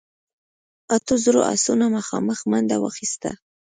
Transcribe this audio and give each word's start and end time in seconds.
اتو 0.95 1.13
زرو 1.23 1.41
آسونو 1.53 1.85
مخامخ 1.97 2.39
منډه 2.51 2.75
واخيسته. 2.79 3.31